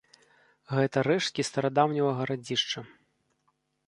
Гэта 0.77 1.03
рэшткі 1.07 1.45
старадаўняга 1.49 2.11
гарадзішча. 2.21 2.79